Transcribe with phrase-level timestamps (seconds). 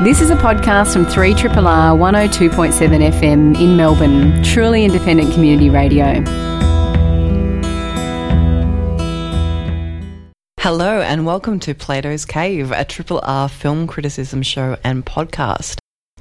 [0.00, 6.14] This is a podcast from 3RRR 102.7 FM in Melbourne, truly independent community radio.
[10.58, 15.78] Hello, and welcome to Plato's Cave, a Triple R film criticism show and podcast.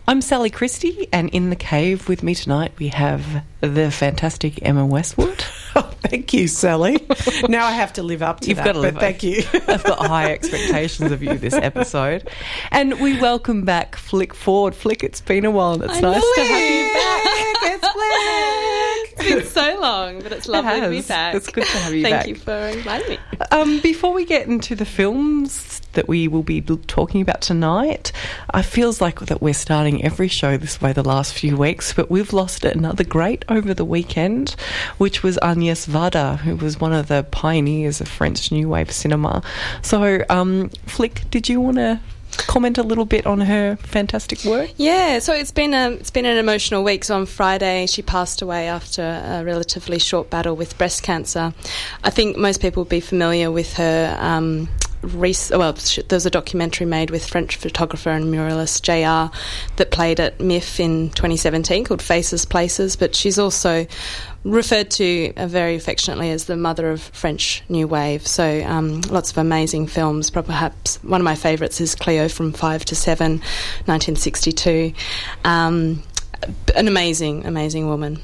[0.07, 4.85] I'm Sally Christie, and in the cave with me tonight we have the fantastic Emma
[4.85, 5.43] Westwood.
[5.75, 7.07] Oh, thank you, Sally.
[7.47, 8.65] now I have to live up to You've that.
[8.65, 9.43] got to live but thank you.
[9.67, 12.27] I've got high expectations of you this episode.
[12.71, 14.75] And we welcome back Flick Ford.
[14.75, 15.81] Flick, it's been a while.
[15.81, 17.23] It's I nice to have you back.
[17.71, 18.40] It's Flick.
[19.31, 21.35] It's been so long, but it's lovely to be back.
[21.35, 22.27] It's good to have you Thank back.
[22.27, 23.17] you for inviting me.
[23.51, 28.11] Um, before we get into the films that we will be talking about tonight,
[28.49, 32.09] I feels like that we're starting every show this way the last few weeks, but
[32.09, 34.55] we've lost another great over the weekend,
[34.97, 39.43] which was Agnes Varda, who was one of the pioneers of French New Wave cinema.
[39.81, 41.99] So, um, Flick, did you want to
[42.37, 44.71] comment a little bit on her fantastic work?
[44.77, 47.03] Yeah, so it's been a it's been an emotional week.
[47.03, 51.53] So on Friday, she passed away after a relatively short battle with breast cancer.
[52.03, 54.17] I think most people will be familiar with her.
[54.19, 54.69] Um,
[55.01, 59.35] rec- well, sh- there's a documentary made with French photographer and muralist JR
[59.77, 62.95] that played at MIFF in 2017 called Faces Places.
[62.95, 63.87] But she's also
[64.43, 68.25] referred to uh, very affectionately as the mother of French New Wave.
[68.25, 70.29] So um, lots of amazing films.
[70.29, 73.39] Perhaps one of my favourites is Cleo from Five to Seven,
[73.85, 74.93] 1962.
[75.43, 76.03] Um,
[76.75, 78.19] an amazing, amazing woman.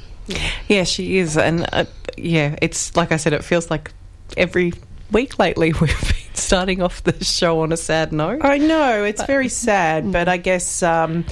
[0.67, 1.85] Yeah, she is, and uh,
[2.17, 3.91] yeah, it's like I said, it feels like
[4.35, 4.73] every
[5.11, 8.43] week lately we've been starting off the show on a sad note.
[8.43, 11.25] I know it's very sad, but I guess um,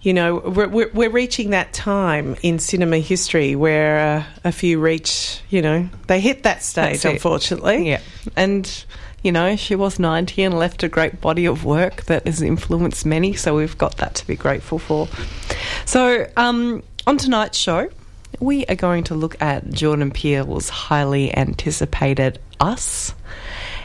[0.00, 4.80] you know we're, we're, we're reaching that time in cinema history where uh, a few
[4.80, 7.04] reach, you know, they hit that stage.
[7.04, 8.00] Unfortunately, Yeah,
[8.36, 8.84] and
[9.22, 13.06] you know she was ninety and left a great body of work that has influenced
[13.06, 13.34] many.
[13.34, 15.08] So we've got that to be grateful for.
[15.84, 17.88] So um, on tonight's show.
[18.40, 23.14] We are going to look at Jordan Peele's highly anticipated Us.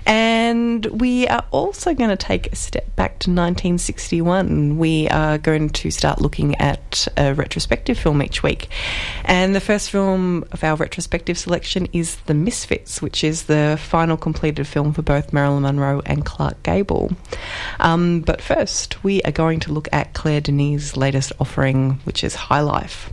[0.07, 4.78] And we are also going to take a step back to 1961.
[4.78, 8.69] We are going to start looking at a retrospective film each week.
[9.25, 14.16] And the first film of our retrospective selection is The Misfits, which is the final
[14.16, 17.12] completed film for both Marilyn Monroe and Clark Gable.
[17.81, 22.34] Um, but first, we are going to look at Claire Denis' latest offering, which is
[22.34, 23.12] High Life.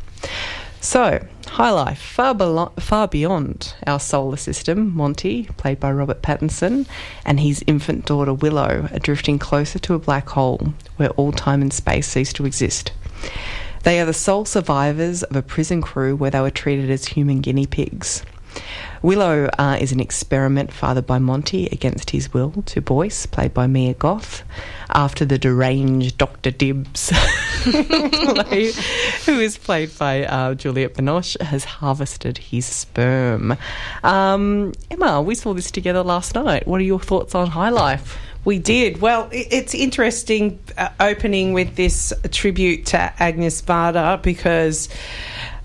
[0.80, 6.84] So, High Life, far, far beyond our solar system, Monty, played by Robert Pattinson,
[7.24, 11.62] and his infant daughter Willow are drifting closer to a black hole where all time
[11.62, 12.90] and space cease to exist.
[13.84, 17.40] They are the sole survivors of a prison crew where they were treated as human
[17.40, 18.24] guinea pigs.
[19.04, 23.66] Willow uh, is an experiment fathered by Monty against his will to Boyse, played by
[23.66, 24.44] Mia Goth,
[24.88, 26.50] after the deranged Dr.
[26.50, 27.10] Dibs,
[27.64, 33.58] who is played by uh, Juliette Binoche, has harvested his sperm.
[34.02, 36.66] Um, Emma, we saw this together last night.
[36.66, 38.16] What are your thoughts on High Life?
[38.46, 39.02] We did.
[39.02, 44.88] Well, it's interesting uh, opening with this tribute to Agnes Varda because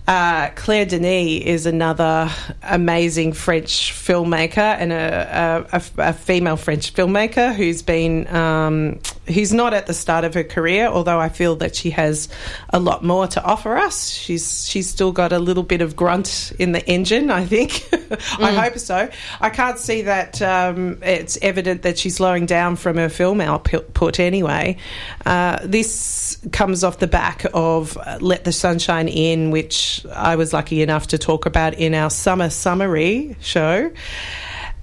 [0.10, 2.32] uh, Claire Denis is another
[2.64, 9.00] amazing French filmmaker and a, a, a- female French filmmaker who's been um,
[9.34, 12.30] who's not at the start of her career, although I feel that she has
[12.70, 14.10] a lot more to offer us.
[14.10, 17.32] She's she's still got a little bit of grunt in the engine.
[17.32, 17.88] I think.
[18.40, 19.10] I hope so.
[19.40, 24.20] I can't see that um, it's evident that she's slowing down from her film output
[24.20, 24.78] anyway.
[25.26, 30.82] Uh, this comes off the back of Let the Sunshine In, which I was lucky
[30.82, 33.92] enough to talk about in our summer summary show.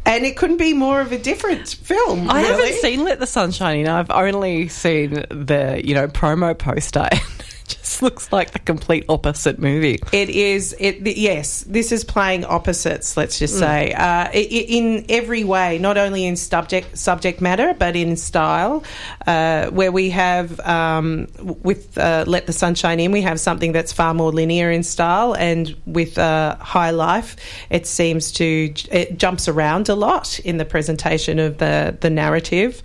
[0.06, 2.30] And it couldn't be more of a different film.
[2.30, 2.48] I really.
[2.48, 3.88] haven't seen Let the Sun Shine In.
[3.88, 7.08] I've only seen the, you know, promo poster.
[7.86, 9.98] Just looks like the complete opposite movie.
[10.12, 10.74] It is.
[10.78, 11.62] It yes.
[11.62, 13.16] This is playing opposites.
[13.16, 13.38] Let's Mm.
[13.40, 17.96] just say, uh, i- i- in every way, not only in subject subject matter, but
[17.96, 18.84] in style.
[19.26, 21.26] Uh, where we have um,
[21.62, 25.34] with uh, Let the Sunshine In, we have something that's far more linear in style,
[25.34, 27.36] and with uh, High Life,
[27.70, 32.82] it seems to it jumps around a lot in the presentation of the the narrative.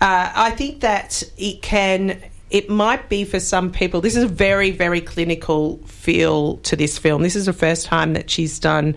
[0.00, 2.18] Uh, I think that it can
[2.50, 4.00] it might be for some people.
[4.00, 7.22] This is a very, very clinical feel to this film.
[7.22, 8.94] This is the first time that she's done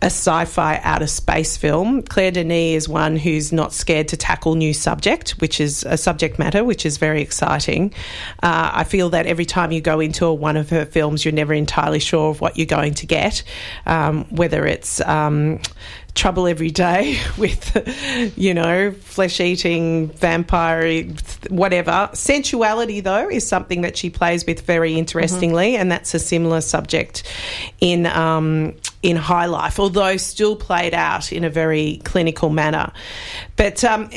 [0.00, 2.02] a sci-fi outer space film.
[2.02, 6.38] Claire Denis is one who's not scared to tackle new subject, which is a subject
[6.38, 7.92] matter, which is very exciting.
[8.42, 11.32] Uh, I feel that every time you go into a, one of her films, you're
[11.32, 13.42] never entirely sure of what you're going to get,
[13.86, 15.58] um, whether it's um,
[16.14, 21.04] trouble every day with, you know, flesh eating, vampire,
[21.50, 22.10] whatever.
[22.12, 27.24] Sensuality, though, is something that she plays with very interestingly, and that's a similar subject
[27.80, 32.92] in um, in High Life, although still played out in a very clinical manner.
[33.56, 34.10] But um,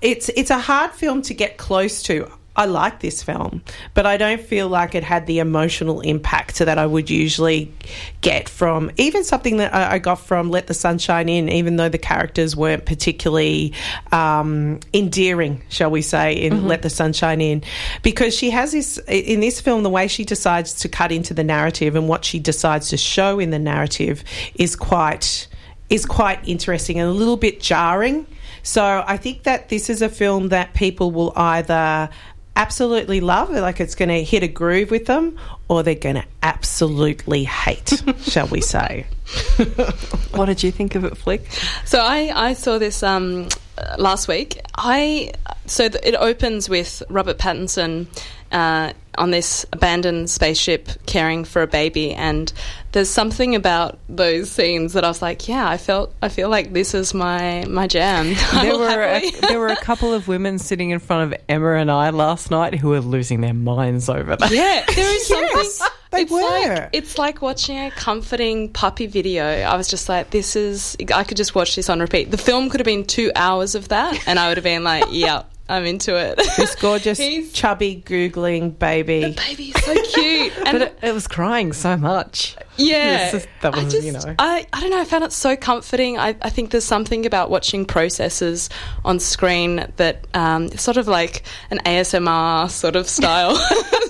[0.00, 2.30] it's it's a hard film to get close to.
[2.60, 3.62] I like this film,
[3.94, 7.72] but I don't feel like it had the emotional impact that I would usually
[8.20, 11.88] get from even something that I I got from Let the Sunshine In, even though
[11.88, 13.72] the characters weren't particularly
[14.12, 17.62] um, endearing, shall we say, in Let the Sunshine In.
[18.02, 21.42] Because she has this, in this film, the way she decides to cut into the
[21.42, 24.22] narrative and what she decides to show in the narrative
[24.54, 25.48] is quite
[25.88, 28.26] is quite interesting and a little bit jarring.
[28.62, 32.10] So I think that this is a film that people will either
[32.56, 35.38] absolutely love, like it's going to hit a groove with them,
[35.68, 39.06] or they're going to absolutely hate, shall we say.
[40.32, 41.44] What did you think of it, Flick?
[41.84, 44.60] So I, I saw this um, uh, last week.
[44.76, 45.32] I
[45.66, 48.06] so th- it opens with Robert Pattinson
[48.52, 52.52] uh, on this abandoned spaceship caring for a baby, and
[52.92, 56.72] there's something about those scenes that I was like, yeah, I felt I feel like
[56.72, 58.34] this is my my jam.
[58.62, 61.90] There were a, there were a couple of women sitting in front of Emma and
[61.90, 64.50] I last night who were losing their minds over that.
[64.50, 65.48] Yeah, there is something.
[65.54, 66.40] Yes, they it's were.
[66.40, 69.44] Like, it's like watching a comforting puppy video.
[69.44, 70.96] I was just like, this is.
[71.14, 72.30] I could just watch this on repeat.
[72.30, 75.04] The film could have been two hours of that, and I would have been like,
[75.10, 76.36] yeah, I'm into it.
[76.56, 79.34] This gorgeous, He's- chubby, googling baby.
[79.36, 80.52] Baby's so cute.
[80.66, 82.56] And But it, it was crying so much.
[82.76, 84.34] yeah, just- that I just, you know.
[84.38, 85.00] I, I don't know.
[85.00, 86.18] I found it so comforting.
[86.18, 88.68] I, I think there's something about watching processes
[89.04, 94.09] on screen that um, sort of like an ASMR sort of style the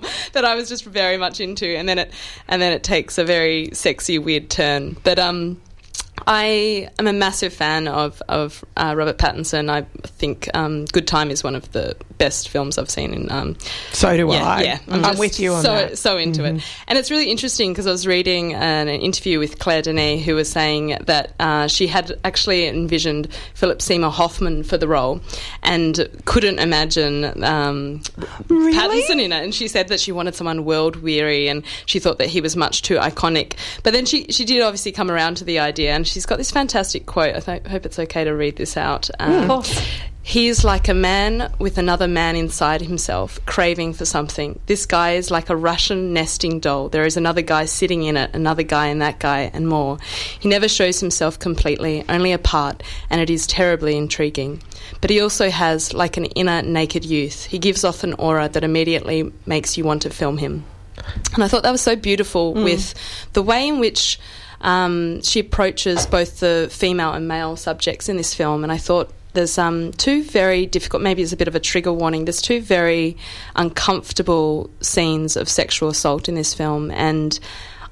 [0.00, 2.12] film that I was just very much into, and then it
[2.48, 4.96] and then it takes a very sexy, weird turn.
[5.04, 5.60] But um.
[6.26, 9.68] I am a massive fan of of uh, Robert Pattinson.
[9.70, 13.56] I think um, Good Time is one of the best films I've seen in um,
[13.92, 14.62] So do yeah, I.
[14.62, 15.86] Yeah, I'm, just with you on so, that.
[15.86, 15.94] Mm-hmm.
[15.96, 19.58] So into it, and it's really interesting because I was reading an, an interview with
[19.58, 24.78] Claire Denis, who was saying that uh, she had actually envisioned Philip Seymour Hoffman for
[24.78, 25.20] the role,
[25.62, 28.00] and couldn't imagine um,
[28.48, 29.42] Pattinson in it.
[29.42, 32.56] And she said that she wanted someone world weary, and she thought that he was
[32.56, 33.54] much too iconic.
[33.82, 36.50] But then she she did obviously come around to the idea, and she's got this
[36.50, 37.34] fantastic quote.
[37.34, 39.10] I th- hope it's okay to read this out.
[39.18, 39.62] Um,
[40.24, 44.60] He is like a man with another man inside himself, craving for something.
[44.66, 46.88] This guy is like a Russian nesting doll.
[46.88, 49.98] There is another guy sitting in it, another guy and that guy, and more.
[50.38, 54.62] He never shows himself completely, only a part, and it is terribly intriguing.
[55.00, 57.46] But he also has like an inner naked youth.
[57.46, 60.64] He gives off an aura that immediately makes you want to film him.
[61.34, 62.94] And I thought that was so beautiful with
[63.32, 64.20] the way in which
[64.62, 68.62] um, she approaches both the female and male subjects in this film.
[68.62, 71.92] And I thought there's um, two very difficult, maybe it's a bit of a trigger
[71.92, 73.16] warning, there's two very
[73.56, 76.90] uncomfortable scenes of sexual assault in this film.
[76.90, 77.38] And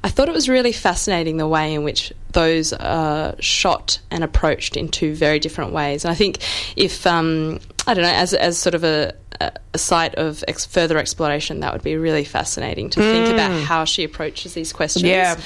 [0.04, 4.76] I thought it was really fascinating the way in which those are shot and approached
[4.76, 6.04] in two very different ways.
[6.04, 6.38] And I think
[6.76, 10.98] if um, I don't know, as as sort of a a, site of ex- further
[10.98, 15.04] exploration, that would be really fascinating to think about how she approaches these questions.
[15.04, 15.40] Yeah.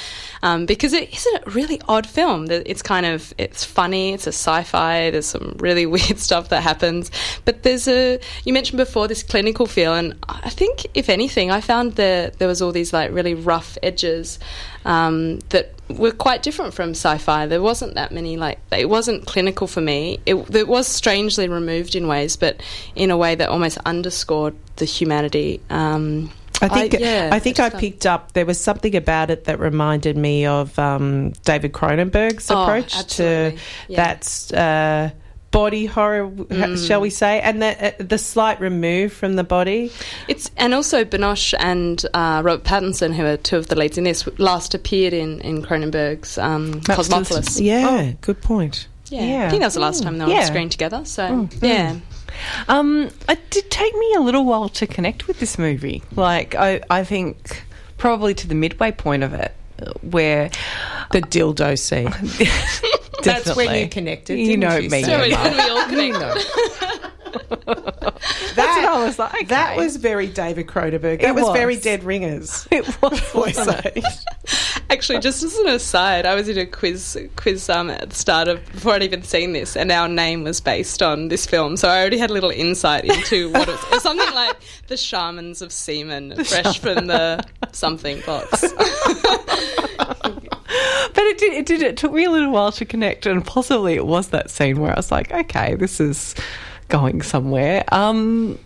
[0.45, 2.51] Um, because it is a really odd film.
[2.51, 4.13] It's kind of it's funny.
[4.13, 5.11] It's a sci-fi.
[5.11, 7.11] There's some really weird stuff that happens,
[7.47, 11.63] but there's a you mentioned before this clinical feel, and I think if anything, I
[11.63, 14.39] found that there was all these like really rough edges
[14.85, 17.47] um, that were quite different from sci-fi.
[17.47, 20.21] There wasn't that many like it wasn't clinical for me.
[20.27, 22.63] It, it was strangely removed in ways, but
[22.95, 25.63] in a way that almost underscored the humanity.
[25.71, 26.31] Um,
[26.65, 29.45] I think I, yeah, think I just found- picked up there was something about it
[29.45, 33.55] that reminded me of um, David Cronenberg's Oh, approach to.
[33.89, 34.15] Yeah.
[34.15, 35.15] that uh,
[35.51, 36.85] body horror, Mm.
[36.87, 39.93] shall we say, and the uh, the slight remove from the body.
[40.27, 44.03] It's and also Binoche and uh, Robert Pattinson, who are two of the leads in
[44.03, 47.61] this, last appeared in in Cronenberg's um, Cosmopolis.
[47.61, 48.89] Yeah, good point.
[49.11, 49.25] Yeah.
[49.25, 49.47] Yeah.
[49.47, 50.41] I think that was the last time they were Yeah.
[50.41, 51.05] on screen together.
[51.05, 51.97] So yeah,
[52.69, 56.03] Um, it did take me a little while to connect with this movie.
[56.15, 57.65] Like, I, I think
[57.99, 59.55] probably to the midway point of it,
[60.03, 60.51] where
[61.13, 62.05] The dildo scene.
[63.25, 63.81] That's when Definitely.
[63.83, 64.39] you connected.
[64.39, 65.03] You didn't know you, me.
[65.03, 65.19] Sam?
[65.21, 65.51] so we, Yeah.
[65.51, 67.14] we all connect.
[68.55, 71.21] That, what I was like, that was very David Cronenberg.
[71.21, 71.77] That It was, very.
[71.77, 72.69] Dead Ringers.
[72.71, 73.21] it was.
[73.33, 73.59] Voice
[74.91, 78.47] Actually, just as an aside, I was in a quiz quiz um, at the start
[78.49, 81.89] of before I'd even seen this, and our name was based on this film, so
[81.89, 84.03] I already had a little insight into what it was.
[84.03, 88.73] Something like the Shamans of Seaman, fresh from the something box.
[91.15, 91.83] But it did, it did.
[91.83, 94.93] It took me a little while to connect, and possibly it was that scene where
[94.93, 96.35] I was like, okay, this is
[96.89, 97.85] going somewhere.
[97.93, 98.59] Um,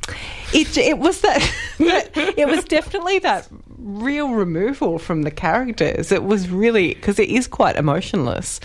[0.53, 3.49] it it was that, it was definitely that
[3.79, 6.13] real removal from the characters.
[6.13, 8.61] It was really because it is quite emotionless,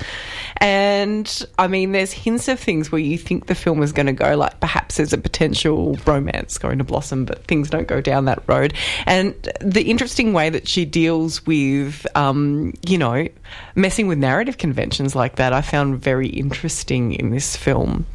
[0.57, 4.13] and I mean, there's hints of things where you think the film is going to
[4.13, 8.25] go, like perhaps there's a potential romance going to blossom, but things don't go down
[8.25, 8.74] that road.
[9.05, 13.27] And the interesting way that she deals with, um, you know,
[13.75, 18.05] messing with narrative conventions like that, I found very interesting in this film.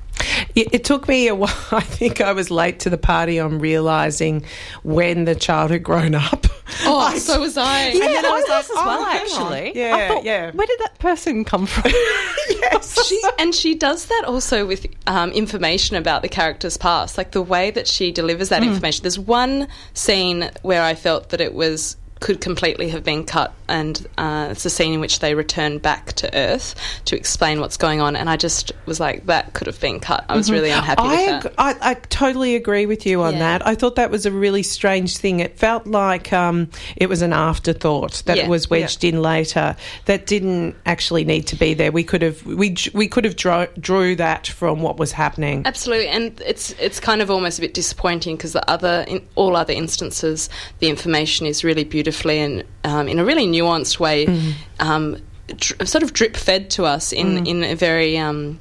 [0.54, 1.50] It, it, took me a while.
[1.70, 4.44] I think I was late to the party on realizing
[4.82, 6.46] when the child had grown up.
[6.84, 7.88] Oh, I, so was I.
[7.88, 9.72] Yeah, and then I was like, as oh, well, actually.
[9.74, 10.50] Yeah, thought, yeah.
[10.52, 11.90] Where did that person come from?
[12.48, 13.06] yes.
[13.06, 17.42] She, and she does that also with um, information about the character's past, like the
[17.42, 18.68] way that she delivers that mm.
[18.68, 19.02] information.
[19.02, 24.06] There's one scene where I felt that it was could completely have been cut, and
[24.18, 28.00] uh, it's a scene in which they return back to Earth to explain what's going
[28.00, 28.16] on.
[28.16, 30.24] And I just was like, that could have been cut.
[30.28, 30.54] I was mm-hmm.
[30.54, 31.42] really unhappy I.
[31.58, 33.38] I, I totally agree with you on yeah.
[33.58, 33.66] that.
[33.66, 35.40] I thought that was a really strange thing.
[35.40, 38.48] It felt like um, it was an afterthought that yeah.
[38.48, 39.10] was wedged yeah.
[39.10, 41.92] in later that didn't actually need to be there.
[41.92, 45.62] We could have we we could have draw, drew that from what was happening.
[45.66, 49.54] Absolutely, and it's it's kind of almost a bit disappointing because the other in all
[49.54, 54.24] other instances, the information is really beautiful beautifully and um, in a really nuanced way,
[54.24, 54.52] mm.
[54.80, 57.46] um, dr- sort of drip fed to us in, mm.
[57.46, 58.58] in a very um,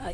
[0.00, 0.12] uh,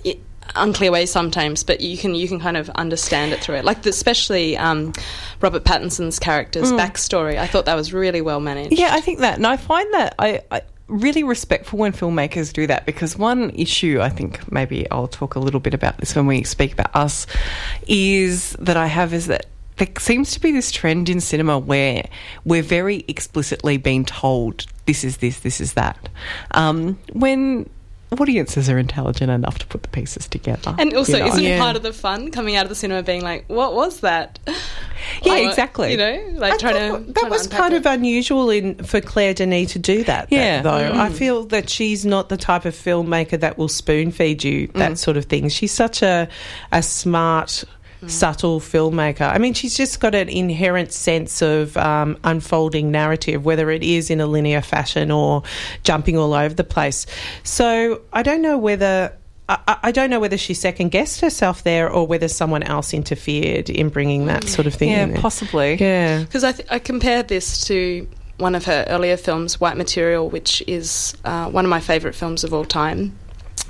[0.54, 3.64] unclear way sometimes, but you can you can kind of understand it through it.
[3.64, 4.92] Like the, especially um,
[5.40, 6.78] Robert Pattinson's character's mm.
[6.78, 7.38] backstory.
[7.38, 8.78] I thought that was really well managed.
[8.78, 12.66] Yeah, I think that, and I find that I, I really respectful when filmmakers do
[12.66, 16.26] that because one issue I think maybe I'll talk a little bit about this when
[16.26, 17.26] we speak about us
[17.88, 22.08] is that I have is that there seems to be this trend in cinema where
[22.44, 26.08] we're very explicitly being told this is this, this is that.
[26.52, 27.68] Um, when
[28.12, 30.74] audiences are intelligent enough to put the pieces together.
[30.78, 31.26] And also, you know?
[31.26, 31.58] isn't yeah.
[31.58, 34.38] part of the fun coming out of the cinema being like, what was that?
[35.22, 35.92] Yeah, like, exactly.
[35.92, 37.12] You know, like I trying to.
[37.12, 37.78] That was kind it.
[37.78, 40.28] of unusual in for Claire Denis to do that.
[40.30, 40.94] Yeah, though mm.
[40.94, 44.92] I feel that she's not the type of filmmaker that will spoon feed you that
[44.92, 44.98] mm.
[44.98, 45.48] sort of thing.
[45.48, 46.28] She's such a
[46.72, 47.64] a smart
[48.02, 48.10] mm.
[48.10, 49.28] subtle filmmaker.
[49.30, 54.10] I mean, she's just got an inherent sense of um, unfolding narrative, whether it is
[54.10, 55.42] in a linear fashion or
[55.84, 57.06] jumping all over the place.
[57.42, 59.16] So I don't know whether.
[59.48, 63.70] I, I don't know whether she second guessed herself there or whether someone else interfered
[63.70, 64.88] in bringing that sort of thing.
[64.88, 65.74] Yeah, possibly.
[65.74, 70.28] Yeah, because I, th- I compared this to one of her earlier films, White Material,
[70.28, 73.16] which is uh, one of my favourite films of all time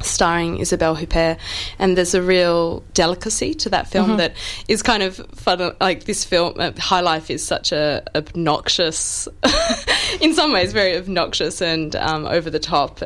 [0.03, 1.39] starring Isabelle Huppert,
[1.79, 4.17] and there's a real delicacy to that film mm-hmm.
[4.19, 4.35] that
[4.69, 5.75] is kind of fun.
[5.81, 9.29] Like this film, uh, High Life is such a obnoxious,
[10.21, 13.01] in some ways, very obnoxious and um, over the top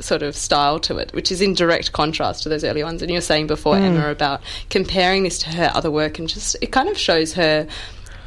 [0.00, 3.00] sort of style to it, which is in direct contrast to those early ones.
[3.00, 3.82] And you were saying before, mm.
[3.82, 7.66] Emma, about comparing this to her other work, and just it kind of shows her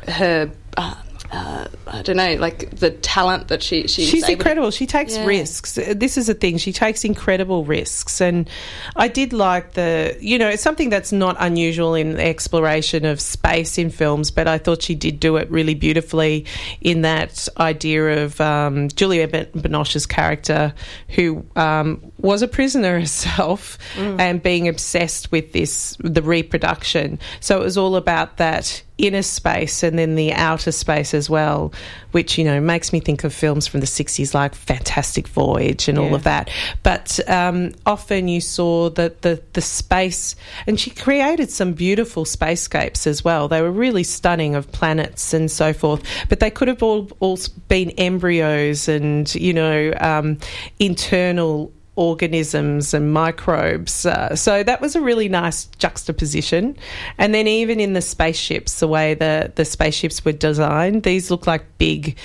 [0.08, 0.52] her.
[0.76, 0.96] Uh,
[1.32, 4.72] uh, I don't know, like the talent that she, she she's incredible.
[4.72, 5.26] To, she takes yeah.
[5.26, 5.74] risks.
[5.74, 6.58] This is a thing.
[6.58, 8.50] She takes incredible risks, and
[8.96, 10.18] I did like the.
[10.22, 14.48] You know, it's something that's not unusual in the exploration of space in films, but
[14.48, 16.46] I thought she did do it really beautifully
[16.80, 20.74] in that idea of um, Julia Binoche's character,
[21.10, 24.20] who um, was a prisoner herself mm.
[24.20, 27.20] and being obsessed with this the reproduction.
[27.42, 31.72] So it was all about that inner space and then the outer space as well,
[32.12, 35.98] which, you know, makes me think of films from the 60s like Fantastic Voyage and
[35.98, 36.04] yeah.
[36.04, 36.50] all of that.
[36.84, 40.36] But um, often you saw that the, the space,
[40.66, 43.48] and she created some beautiful spacescapes as well.
[43.48, 47.38] They were really stunning of planets and so forth, but they could have all, all
[47.68, 50.38] been embryos and, you know, um,
[50.80, 54.06] internal organisms and microbes.
[54.06, 56.78] Uh, so that was a really nice juxtaposition.
[57.18, 61.48] And then even in the spaceships, the way the, the spaceships were designed, these look
[61.48, 62.18] like big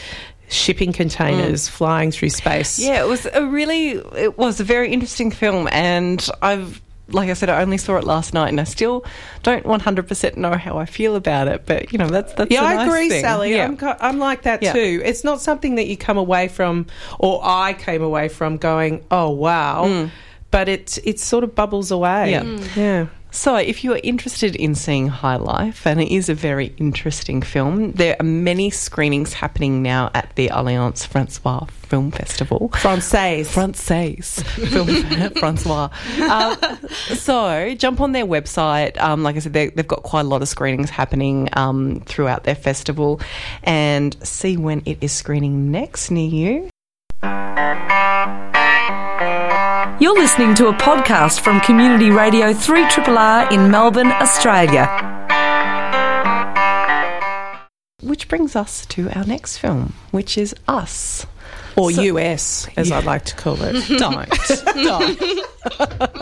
[0.49, 1.71] shipping containers mm.
[1.71, 2.79] flying through space.
[2.79, 6.81] Yeah, it was a really it was a very interesting film and I've
[7.13, 9.05] like I said, I only saw it last night, and I still
[9.43, 11.67] don't one hundred percent know how I feel about it.
[11.67, 12.65] But you know, that's that's yeah.
[12.65, 13.23] I nice agree, thing.
[13.23, 13.55] Sally.
[13.55, 13.67] Yeah.
[13.67, 14.73] I'm I'm like that yeah.
[14.73, 15.03] too.
[15.05, 16.87] It's not something that you come away from,
[17.19, 19.85] or I came away from going, oh wow.
[19.87, 20.11] Mm.
[20.51, 22.33] But it it sort of bubbles away.
[22.33, 22.43] Yeah.
[22.43, 22.77] Mm.
[22.77, 23.07] Yeah.
[23.35, 27.41] So, if you are interested in seeing High Life, and it is a very interesting
[27.41, 32.69] film, there are many screenings happening now at the Alliance Francois Film Festival.
[32.77, 33.51] Francaise.
[33.51, 34.43] Francaise.
[34.43, 34.87] Film
[35.39, 35.89] Francois.
[36.21, 36.59] Um,
[37.15, 39.01] so, jump on their website.
[39.01, 42.55] Um, like I said, they've got quite a lot of screenings happening um, throughout their
[42.55, 43.19] festival
[43.63, 48.02] and see when it is screening next near you.
[50.01, 54.89] You're listening to a podcast from Community Radio 3RRR in Melbourne, Australia.
[58.03, 61.25] Which brings us to our next film, which is Us.
[61.77, 62.99] Or US, as Yeah.
[62.99, 63.87] I like to call it.
[63.99, 64.29] Don't.
[64.75, 65.19] Don't.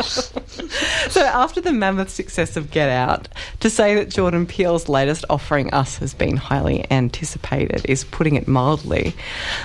[1.11, 3.29] so, after the mammoth success of Get Out,
[3.61, 8.47] to say that Jordan Peele's latest offering, Us, has been highly anticipated is putting it
[8.47, 9.17] mildly.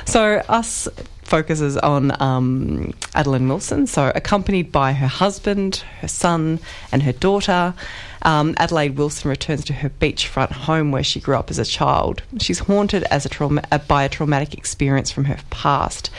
[0.05, 0.87] So, Us
[1.25, 6.59] focuses on um, Adeline Wilson, so accompanied by her husband, her son,
[6.91, 7.73] and her daughter.
[8.21, 12.23] Um, Adelaide Wilson returns to her beachfront home where she grew up as a child.
[12.39, 16.09] She's haunted as a trauma- uh, by a traumatic experience from her past,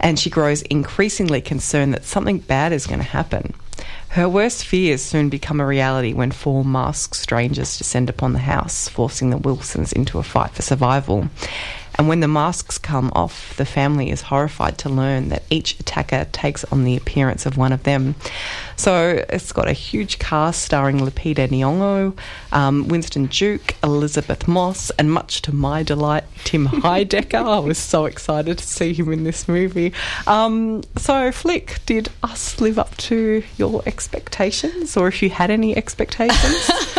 [0.00, 3.54] and she grows increasingly concerned that something bad is going to happen.
[4.08, 8.86] Her worst fears soon become a reality when four masked strangers descend upon the house,
[8.86, 11.28] forcing the Wilsons into a fight for survival.
[11.96, 16.26] And when the masks come off, the family is horrified to learn that each attacker
[16.32, 18.14] takes on the appearance of one of them.
[18.76, 22.16] So it's got a huge cast starring Lupita Nyong'o,
[22.52, 27.44] um, Winston Duke, Elisabeth Moss, and much to my delight, Tim Heidecker.
[27.46, 29.92] I was so excited to see him in this movie.
[30.26, 35.76] Um, so, Flick, did us live up to your expectations, or if you had any
[35.76, 36.70] expectations?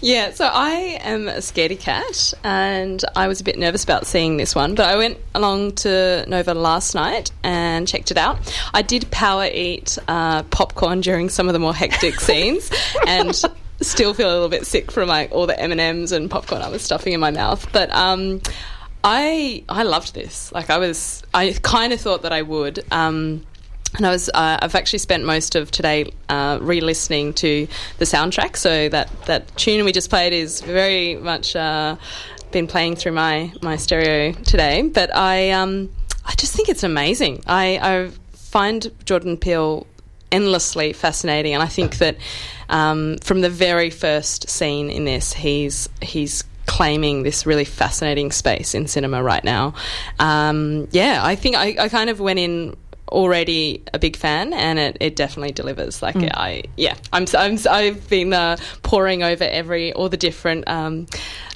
[0.00, 4.33] Yeah, so I am a scaredy cat, and I was a bit nervous about seeing
[4.36, 8.38] this one, but I went along to Nova last night and checked it out.
[8.72, 12.70] I did power eat uh, popcorn during some of the more hectic scenes,
[13.06, 13.34] and
[13.80, 16.62] still feel a little bit sick from like all the M and M's and popcorn
[16.62, 17.70] I was stuffing in my mouth.
[17.72, 18.40] But um,
[19.02, 20.52] I I loved this.
[20.52, 22.84] Like I was, I kind of thought that I would.
[22.90, 23.44] Um,
[23.96, 28.56] and I was, uh, I've actually spent most of today uh, re-listening to the soundtrack.
[28.56, 31.96] So that, that tune we just played is very much uh,
[32.54, 34.80] been playing through my, my stereo today.
[34.82, 35.90] But I, um,
[36.24, 37.42] I just think it's amazing.
[37.46, 39.86] I, I find Jordan Peele
[40.32, 42.16] endlessly fascinating, and I think that
[42.70, 48.74] um, from the very first scene in this, he's he's claiming this really fascinating space
[48.74, 49.74] in cinema right now.
[50.18, 52.74] Um, yeah, I think I, I kind of went in
[53.14, 58.08] already a big fan and it, it definitely delivers like I yeah I'm, I'm I've
[58.10, 61.06] been uh, poring over every all the different um,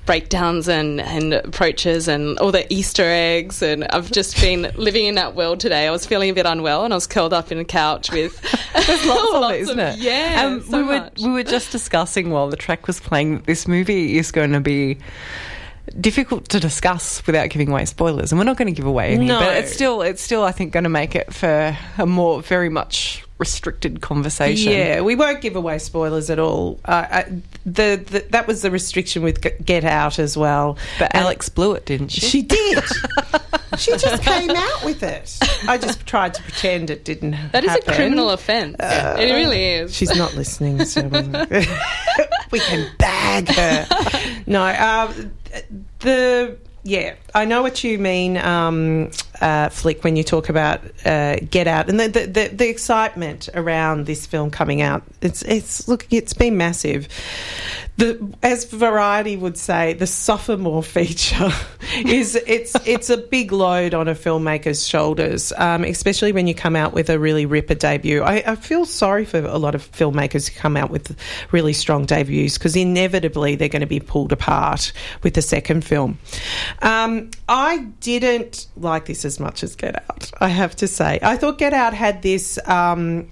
[0.06, 5.16] breakdowns and, and approaches and all the Easter eggs and I've just been living in
[5.16, 7.58] that world today I was feeling a bit unwell and I was curled up in
[7.58, 8.40] a couch with
[8.86, 9.98] There's lots of it, isn't it?
[9.98, 11.18] yeah Um, so we were much.
[11.20, 14.60] we were just discussing while the track was playing that this movie is going to
[14.60, 14.96] be
[16.00, 19.26] difficult to discuss without giving away spoilers, and we're not going to give away any.
[19.26, 19.38] No.
[19.38, 22.68] But it's still it's still I think going to make it for a more very
[22.68, 24.72] much restricted conversation.
[24.72, 26.80] Yeah, we won't give away spoilers at all.
[26.84, 27.22] Uh, I,
[27.64, 30.76] the, the that was the restriction with Get Out as well.
[30.98, 32.20] But And Alex blew it, didn't she?
[32.20, 32.82] she did.
[33.78, 35.38] she just came out with it.
[35.68, 37.32] I just tried to pretend it didn't.
[37.32, 37.50] Happen.
[37.52, 37.92] That is happen.
[37.92, 43.86] a criminal offence it really is She's not listening, so we can bag her.
[44.46, 45.32] No, um,
[46.00, 51.36] the yeah, I know what you mean, um, uh, Flick, when you talk about uh,
[51.50, 55.02] Get Out and the, the, the, excitement around this film coming out.
[55.20, 57.08] It's it's look, it's been massive.
[57.96, 61.50] The as Variety would say, the sophomore feature
[62.06, 66.76] is it's it's a big load on a filmmaker's shoulders, um, especially when you come
[66.76, 68.22] out with a really ripper debut.
[68.22, 71.16] I, I feel sorry for a lot of filmmakers who come out with
[71.52, 76.18] really strong debuts because inevitably they're going to be pulled apart with the second film.
[76.82, 80.32] Um, I didn't like this as much as Get Out.
[80.40, 82.58] I have to say, I thought Get Out had this.
[82.66, 83.28] Um,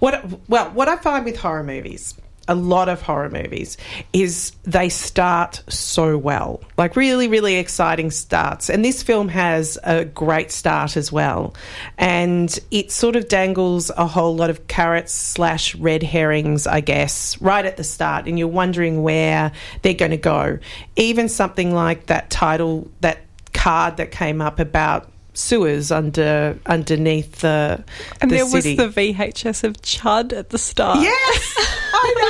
[0.00, 2.14] what well, what I find with horror movies
[2.48, 3.76] a lot of horror movies
[4.12, 10.04] is they start so well like really really exciting starts and this film has a
[10.04, 11.54] great start as well
[11.98, 17.40] and it sort of dangles a whole lot of carrots slash red herrings i guess
[17.40, 19.50] right at the start and you're wondering where
[19.82, 20.58] they're going to go
[20.94, 23.18] even something like that title that
[23.52, 27.84] card that came up about sewers under underneath the
[28.20, 28.76] and the there city.
[28.76, 31.00] was the VHS of Chud at the start.
[31.00, 31.54] yes
[31.92, 32.26] i know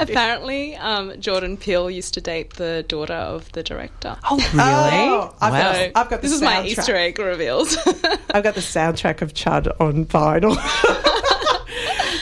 [0.00, 4.16] Apparently, um, Jordan Peele used to date the daughter of the director.
[4.30, 4.58] Oh really?
[4.58, 5.72] Oh, I've, wow.
[5.72, 6.64] got, I've got the this is my.
[6.64, 7.76] Easter egg reveals.
[8.30, 10.56] I've got the soundtrack of Chud on vinyl.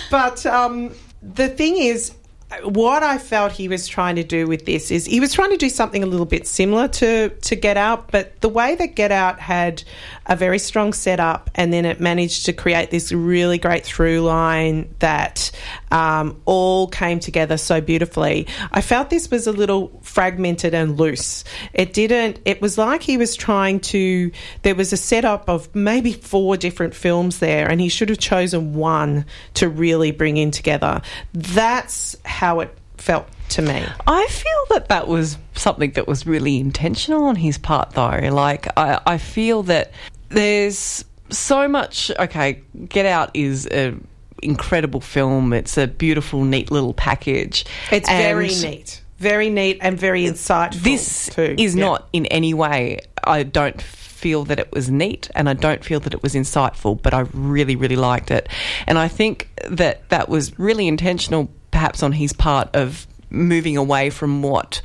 [0.11, 2.14] but um, the thing is,
[2.62, 5.56] what I felt he was trying to do with this is he was trying to
[5.56, 9.12] do something a little bit similar to, to Get Out, but the way that Get
[9.12, 9.82] Out had
[10.26, 14.94] a very strong setup and then it managed to create this really great through line
[15.00, 15.50] that
[15.90, 18.46] um, all came together so beautifully.
[18.72, 21.44] I felt this was a little fragmented and loose.
[21.72, 24.30] It didn't, it was like he was trying to,
[24.62, 28.74] there was a setup of maybe four different films there and he should have chosen
[28.74, 31.02] one to really bring in together.
[31.32, 33.84] That's how it felt to me.
[34.06, 38.18] I feel that that was something that was really intentional on his part, though.
[38.32, 39.92] Like, I, I feel that
[40.35, 42.11] there's so much.
[42.18, 43.94] Okay, Get Out is a
[44.42, 45.53] incredible film.
[45.53, 47.64] It's a beautiful, neat little package.
[47.90, 49.03] It's And very neat.
[49.18, 50.83] Very neat and very insightful.
[50.83, 51.55] This too.
[51.57, 51.85] is Yeah.
[51.85, 52.99] not in any way.
[53.23, 57.01] I don't feel that it was neat, and I don't feel that it was insightful.
[57.01, 58.49] But I really, really liked it,
[58.87, 64.11] and I think that that was really intentional, perhaps on his part of moving away
[64.11, 64.81] from what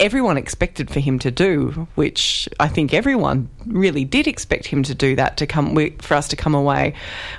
[0.00, 4.94] everyone expected for him to do, which I think everyone really did expect him to
[4.94, 6.94] do that to come for us to come away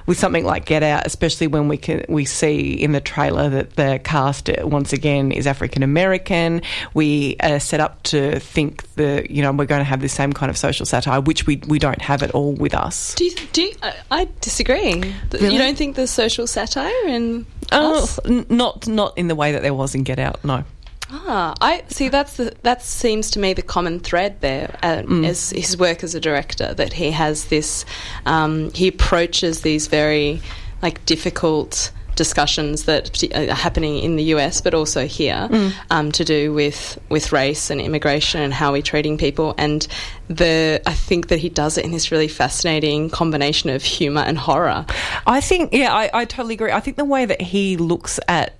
[0.06, 3.76] with something like Get Out, especially when we can we see in the trailer that
[3.76, 6.62] the cast uh, once again is African American.
[6.94, 10.34] We are set up to think that you know we're going to have the same
[10.34, 13.16] kind of social satire, which we we don't have at all with us.
[13.16, 15.14] Do you, do you, I, I disagree.
[15.32, 15.54] Really?
[15.54, 18.20] You don't think there's social satire in Oh, us?
[18.26, 20.44] n- not not in the way that there was in Get Out.
[20.44, 20.64] No.
[21.12, 22.10] Ah, I see.
[22.10, 26.14] That's the that seems to me the common thread there uh, is his work as
[26.14, 26.74] a director.
[26.74, 27.86] That he has this,
[28.26, 30.42] um, he approaches these very
[30.82, 35.48] like difficult discussions that are happening in the US, but also here,
[35.90, 39.56] um, to do with with race and immigration and how we're treating people.
[39.58, 39.88] And
[40.28, 44.38] the I think that he does it in this really fascinating combination of humor and
[44.38, 44.86] horror.
[45.26, 46.72] I think, yeah, I, I totally agree.
[46.72, 48.59] I think the way that he looks at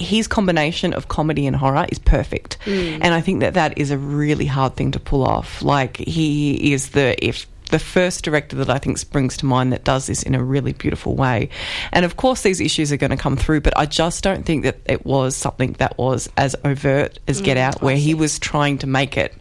[0.00, 2.58] his combination of comedy and horror is perfect.
[2.64, 2.98] Mm.
[3.02, 5.62] And I think that that is a really hard thing to pull off.
[5.62, 9.84] Like, he is the, if, the first director that I think springs to mind that
[9.84, 11.50] does this in a really beautiful way.
[11.92, 14.64] And of course, these issues are going to come through, but I just don't think
[14.64, 18.38] that it was something that was as overt as Get mm, Out, where he was
[18.38, 19.34] trying to make it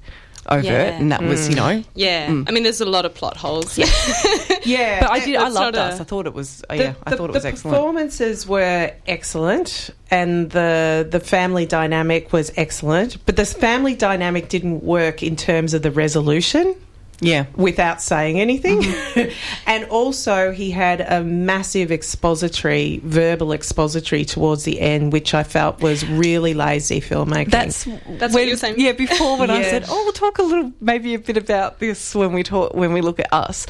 [0.47, 0.99] overt, Yeah.
[0.99, 1.57] and that was, you mm.
[1.57, 1.83] know.
[1.95, 3.77] Yeah, I mean, there's a lot of plot holes.
[3.77, 3.85] Yeah,
[4.69, 5.35] Yeah, but I did.
[5.35, 5.99] I loved us.
[5.99, 6.63] I thought it was.
[6.69, 7.43] Oh, the- yeah, I the- thought it was excellent.
[7.43, 7.75] the excellent.
[7.75, 13.17] performances were excellent, and the the family dynamic was excellent.
[13.25, 16.75] But this family dynamic didn't work in terms of the resolution.
[17.21, 17.45] Yeah.
[17.55, 18.81] without saying anything.
[18.81, 19.31] Mm-hmm.
[19.67, 25.81] and also, he had a massive expository, verbal expository towards the end, which I felt
[25.81, 27.51] was really lazy filmmaking.
[27.51, 28.75] That's That's what you were saying?
[28.77, 32.15] Yeah, before when I said, "Oh, we'll talk a little, maybe a bit about this
[32.15, 33.65] when we talk when we look at us."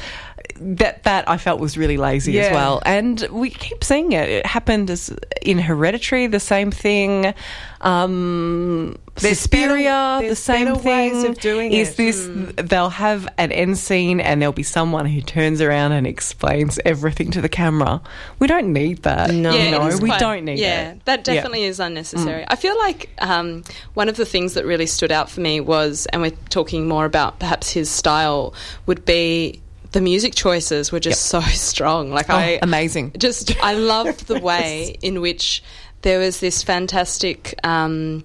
[0.56, 4.28] That that I felt was really lazy as well, and we keep seeing it.
[4.28, 7.34] It happened as in Hereditary, the same thing.
[7.80, 10.84] Um, There's Suspiria, better- the same thing.
[10.84, 11.96] ways of doing is it.
[11.96, 12.68] this?
[12.68, 17.30] They'll have an end scene, and there'll be someone who turns around and explains everything
[17.32, 18.00] to the camera.
[18.38, 19.30] We don't need that.
[19.32, 19.50] No.
[19.50, 20.94] know, is we quite- don't need yeah, that.
[20.94, 21.34] Yeah, that Yeah.
[21.34, 22.44] definitely is unnecessary.
[22.48, 26.06] I feel like um, one of the things that really stood out for me was,
[26.12, 28.54] and we're talking more about perhaps his style,
[28.86, 29.60] would be
[29.92, 32.10] the music choices were just so strong.
[32.10, 33.12] Like Oh, I amazing.
[33.18, 35.62] just I loved the way in which
[36.02, 38.24] there was this fantastic, um,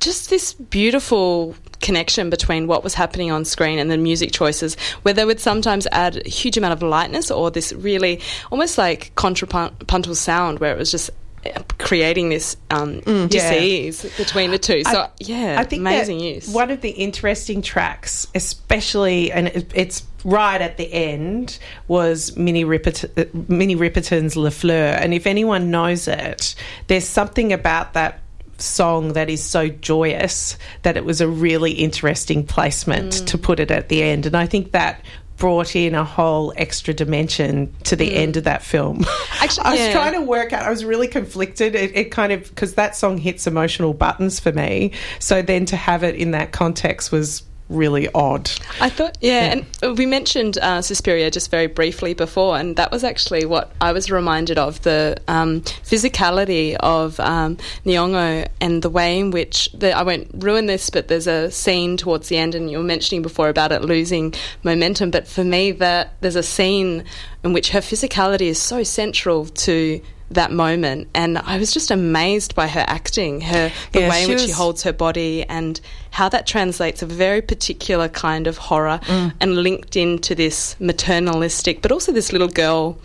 [0.00, 5.14] just this beautiful connection between what was happening on screen and the music choices, where
[5.14, 10.14] they would sometimes add a huge amount of lightness or this really almost like contrapuntal
[10.14, 11.10] sound, where it was just
[11.44, 13.26] uh, creating this um, Yeah.
[13.28, 14.82] dis-ease between the two.
[14.84, 16.48] So I- yeah, I think amazing use.
[16.48, 22.64] One of the interesting tracks, especially, and it, it's right at the end, was Minnie,
[22.64, 24.98] Rippert- uh, Minnie Riperton's Les Fleurs.
[25.00, 26.54] And if anyone knows it,
[26.88, 28.20] there's something about that
[28.58, 33.26] song that is so joyous that it was a really interesting placement Mm.
[33.26, 34.26] to put it at the end.
[34.26, 35.02] And I think that
[35.36, 39.00] brought in a whole extra dimension to the end of that film.
[39.00, 39.42] Mm.
[39.42, 39.92] Actually, I was yeah.
[39.92, 40.62] trying to work out.
[40.64, 41.74] I was really conflicted.
[41.74, 44.92] It, it kind of because that song hits emotional buttons for me.
[45.18, 48.50] So then to have it in that context was really odd.
[48.80, 52.90] I thought, yeah, and uh, we mentioned uh, Suspiria just very briefly before, and that
[52.90, 58.90] was actually what I was reminded of the um, physicality of um, Nyong'o and the
[58.90, 62.54] way in which the, I won't ruin this, but there's a scene towards the end,
[62.54, 65.10] and you were mentioning before about it losing momentum.
[65.10, 67.04] But for me, that there's a scene
[67.42, 72.54] in which her physicality is so central to that moment and I was just amazed
[72.54, 76.28] by her acting her the Yeah, way in which she holds her body and how
[76.30, 79.32] that translates a very particular kind of horror mm.
[79.40, 82.98] and linked into this maternalistic, but also this little girl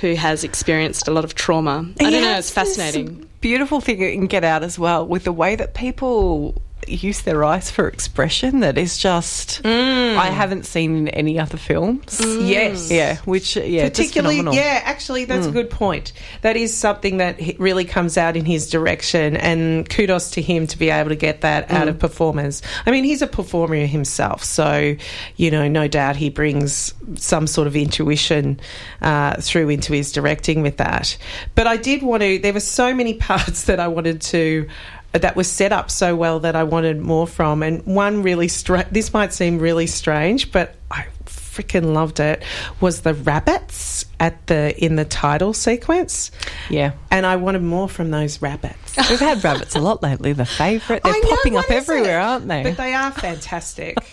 [0.00, 1.88] who has experienced a lot of trauma.
[2.00, 3.28] I don't know, it's fascinating.
[3.40, 7.70] beautiful thing in Get Out as well with the way that people use their eyes
[7.70, 10.16] for expression that is just mm.
[10.16, 12.20] I haven't seen in any other films.
[12.20, 12.48] Mm.
[12.48, 12.90] Yes.
[12.90, 14.64] Yeah, which yeah, just particularly phenomenal.
[14.64, 15.54] yeah actually that's a mm.
[15.54, 16.12] good point.
[16.42, 20.78] That is something that really comes out in his direction and kudos to him to
[20.78, 24.94] be able to get that out of performers i mean he's a performer himself so
[25.36, 28.58] you know no doubt he brings some sort of intuition
[29.02, 31.16] uh, through into his directing with that.
[31.54, 34.68] But i did want to there were so many parts that i wanted to
[35.12, 37.62] that was set up so well that I wanted more from.
[37.62, 42.42] And one really, stra- this might seem really strange, but I freaking loved it.
[42.80, 46.30] Was the rabbits at the in the title sequence,
[46.68, 46.92] Yeah.
[47.10, 48.76] and I wanted more from those rabbits.
[49.10, 50.34] We've had rabbits a lot lately.
[50.34, 51.02] The favourite.
[51.02, 52.62] They're know, popping up everywhere, aren't they?
[52.62, 53.96] But they are fantastic,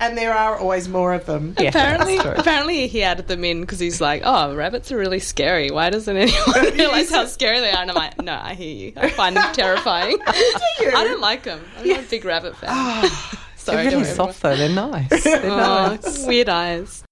[0.00, 1.54] and there are always more of them.
[1.58, 5.70] yeah, Apparently, apparently he added them in because he's like, "Oh, rabbits are really scary.
[5.70, 8.92] Why doesn't anyone realize how scary they are?" And I'm like, "No, I hear you.
[8.96, 10.18] I find them terrifying.
[10.26, 11.60] I don't like them.
[11.78, 12.70] I'm not a big rabbit fan.
[12.72, 13.38] Ah.
[13.56, 14.56] Sorry, They're really soft though.
[14.56, 15.22] They're nice.
[15.22, 16.26] They're Oh, nice.
[16.26, 17.04] weird eyes.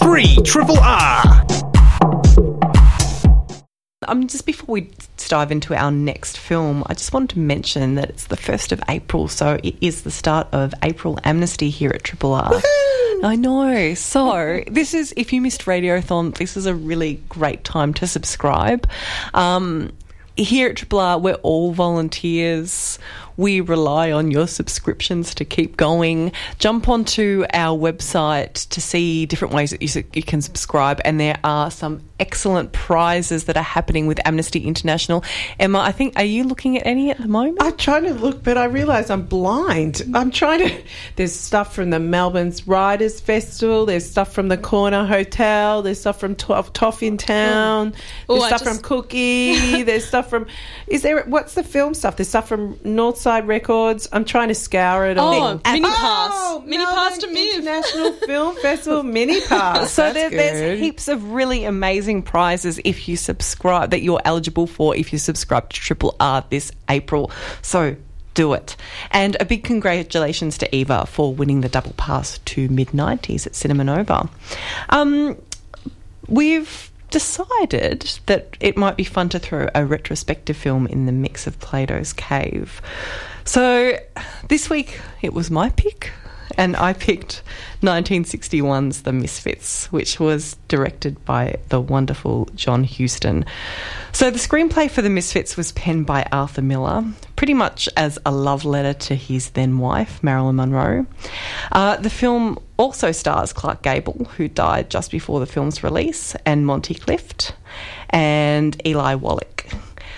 [0.00, 1.45] Three Triple R.
[4.06, 4.90] Um, just before we
[5.28, 8.80] dive into our next film, I just wanted to mention that it's the 1st of
[8.88, 12.52] April, so it is the start of April Amnesty here at Triple R.
[13.22, 13.94] I know.
[13.94, 18.88] So, this is, if you missed Radiothon, this is a really great time to subscribe.
[19.34, 19.92] Um,
[20.36, 22.98] here at Triple R, we're all volunteers.
[23.36, 26.32] We rely on your subscriptions to keep going.
[26.58, 31.38] Jump onto our website to see different ways that you, you can subscribe, and there
[31.44, 35.22] are some excellent prizes that are happening with Amnesty International.
[35.60, 37.58] Emma, I think, are you looking at any at the moment?
[37.60, 40.02] I'm trying to look, but I realise I'm blind.
[40.14, 40.82] I'm trying to.
[41.16, 43.84] There's stuff from the Melbourne's Writers Festival.
[43.86, 45.82] There's stuff from the Corner Hotel.
[45.82, 47.92] There's stuff from Toff, Toffin Town.
[48.28, 49.82] Oh, There's I stuff just- from Cookie.
[49.82, 50.46] There's stuff from.
[50.86, 51.22] Is there?
[51.24, 52.16] What's the film stuff?
[52.16, 52.78] There's stuff from
[53.26, 54.08] Northside Records.
[54.12, 55.34] I'm trying to scour it all.
[55.34, 56.30] Oh, Mini Pass.
[56.32, 57.66] Oh, Mini Pass Melbourne to Move.
[57.66, 59.90] International Film Festival Mini Pass.
[59.90, 64.96] So there, there's heaps of really amazing prizes if you subscribe that you're eligible for
[64.96, 67.30] if you subscribe to Triple R this April.
[67.62, 67.96] So
[68.34, 68.76] do it.
[69.10, 73.54] And a big congratulations to Eva for winning the double pass to mid 90s at
[73.54, 74.28] Cinema Nova.
[74.90, 75.36] Um,
[76.28, 81.46] we've decided that it might be fun to throw a retrospective film in the mix
[81.46, 82.80] of Plato's Cave.
[83.44, 83.98] So
[84.48, 86.12] this week it was my pick,
[86.56, 87.42] and I picked
[87.82, 93.44] 1961's The Misfits, which was directed by the wonderful John Huston.
[94.12, 97.04] So the screenplay for The Misfits was penned by Arthur Miller,
[97.36, 101.06] pretty much as a love letter to his then wife, Marilyn Monroe.
[101.72, 106.66] Uh, the film also stars Clark Gable, who died just before the film's release, and
[106.66, 107.54] Monty Clift,
[108.10, 109.55] and Eli Wallach.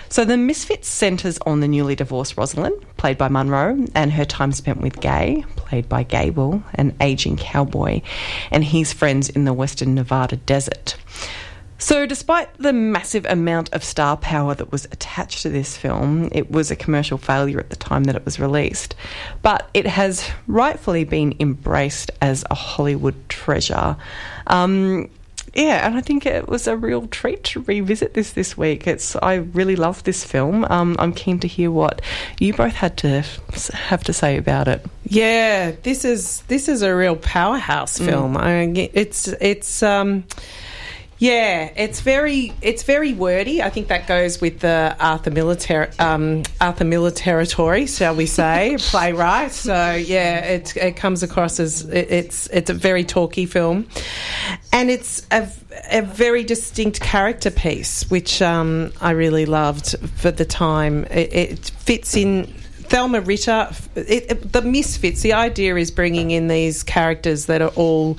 [0.09, 4.51] So the Misfits centres on the newly divorced Rosalind, played by Monroe, and her time
[4.51, 8.01] spent with Gay, played by Gable, an aging cowboy,
[8.49, 10.95] and his friends in the western Nevada desert.
[11.81, 16.51] So, despite the massive amount of star power that was attached to this film, it
[16.51, 18.95] was a commercial failure at the time that it was released.
[19.43, 23.95] But it has rightfully been embraced as a Hollywood treasure.
[24.47, 25.09] Um,
[25.53, 28.87] yeah, and I think it was a real treat to revisit this this week.
[28.87, 30.65] It's I really love this film.
[30.69, 32.01] Um, I'm keen to hear what
[32.39, 33.23] you both had to
[33.73, 34.85] have to say about it.
[35.05, 38.37] Yeah, this is this is a real powerhouse film.
[38.37, 40.23] I, it's it's um,
[41.19, 43.61] yeah, it's very it's very wordy.
[43.61, 48.25] I think that goes with the Arthur Miller ter- um, Arthur Miller territory, shall we
[48.25, 49.51] say, playwright.
[49.51, 53.87] So yeah, it it comes across as it, it's it's a very talky film,
[54.71, 55.49] and it's a
[55.91, 61.03] a very distinct character piece, which um, I really loved for the time.
[61.05, 65.21] It, it fits in Thelma Ritter, it, it- the misfits.
[65.21, 68.17] The idea is bringing in these characters that are all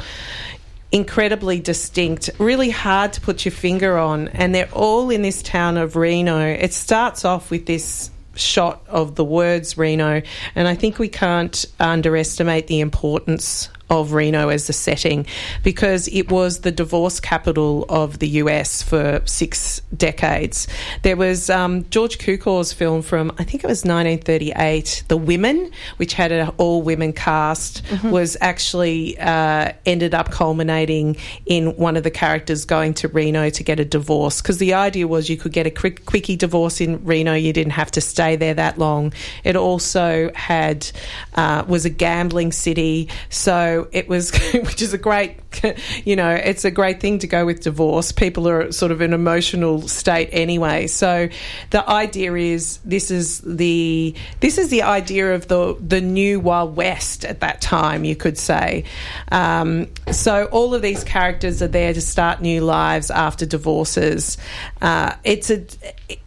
[0.93, 5.77] incredibly distinct, really hard to put your finger on, and they're all in this town
[5.77, 6.41] of Reno.
[6.41, 10.23] It starts off with this shot of the words Reno,
[10.55, 15.27] and I think we can't underestimate the importance of Reno as the setting
[15.63, 20.69] because it was the divorce capital of the US for six decades.
[21.03, 26.15] There was um, George Cukor's film from, I think it was 1938, The Women, which
[26.15, 32.11] had an all women cast, was actually uh, ended up culminating in one of the
[32.11, 35.67] characters going to Reno to get a divorce because the idea was you could get
[35.67, 39.13] a quick, quickie divorce in Reno, you didn't have to stay there that long.
[39.43, 40.89] It also had,
[41.35, 45.50] uh, was a gambling city, so it was, which is a great
[46.05, 48.13] you know, it's a great thing to go with divorce.
[48.13, 50.87] People are sort of in an emotional state anyway.
[50.87, 51.29] So
[51.71, 56.77] the idea is this is the this is the idea of the the new Wild
[56.77, 58.85] West at that time, you could say.
[59.31, 64.37] Um, so all of these characters are there to start new lives after divorces.
[64.81, 65.65] Uh, it's a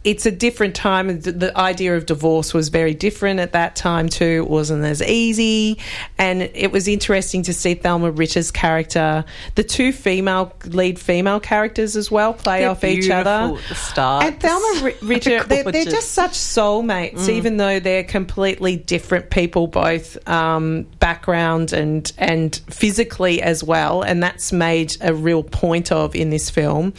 [0.02, 1.20] it's a different time.
[1.20, 4.42] The, the idea of divorce was very different at that time too.
[4.44, 5.78] It wasn't as easy,
[6.18, 9.13] and it was interesting to see Thelma Ritter's character,
[9.54, 13.48] the two female lead female characters as well, play They're off each other.
[13.48, 14.24] beautiful at the start.
[14.24, 19.66] And Thelma Ri- Ritter, they're, they're just such soulmates, even though they're completely different people,
[19.66, 24.02] both um, background and and physically as well.
[24.02, 26.94] And that's made a real point of in this film.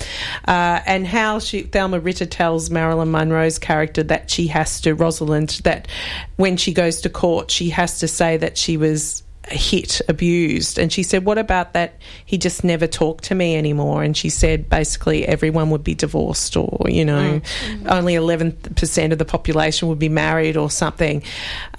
[0.47, 5.61] Uh, and how she Thelma Ritter tells Marilyn Monroe's character that she has to Rosalind
[5.63, 5.87] that
[6.37, 10.77] when she goes to court, she has to say that she was hit, abused.
[10.79, 11.99] And she said, What about that?
[12.25, 14.03] He just never talked to me anymore.
[14.03, 17.41] And she said, basically, everyone would be divorced, or, you know,
[17.87, 21.23] only 11% of the population would be married or something.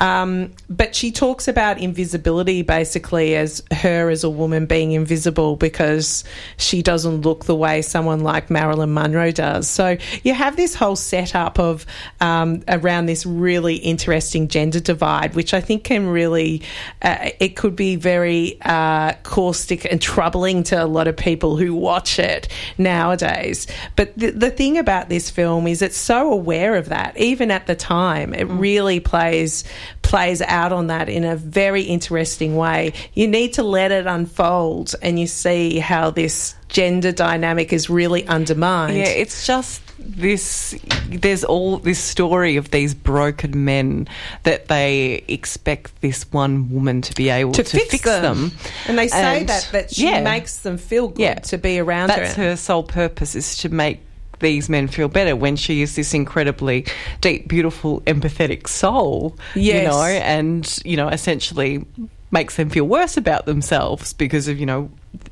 [0.01, 6.25] Um, but she talks about invisibility basically as her as a woman being invisible because
[6.57, 9.69] she doesn't look the way someone like Marilyn Monroe does.
[9.69, 11.87] So you have this whole setup of
[12.21, 16.63] um, around this really interesting gender divide, which I think can really,
[17.03, 21.75] uh, it could be very uh, caustic and troubling to a lot of people who
[21.75, 23.67] watch it nowadays.
[23.97, 27.67] But the, the thing about this film is it's so aware of that, even at
[27.67, 28.35] the time.
[28.35, 29.65] It really plays
[30.07, 32.93] plays out on that in a very interesting way.
[33.15, 38.25] You need to let it unfold and you see how this gender dynamic is really
[38.29, 38.97] undermined.
[38.97, 40.77] Yeah, it's just this.
[41.09, 44.07] There's all this story of these broken men
[44.45, 48.53] that they expect this one woman to be able to, to, fix, them.
[48.87, 50.23] and they say And, that that she yeah.
[50.23, 51.35] makes them feel good Yeah.
[51.35, 52.51] to be around That's her.
[52.51, 54.01] her sole purpose is to make
[54.41, 56.85] these men feel better when she is this incredibly
[57.21, 59.37] deep, beautiful, empathetic soul.
[59.55, 59.83] Yes.
[59.83, 61.85] You know, and you know, essentially
[62.33, 64.91] makes them feel worse about themselves because of you know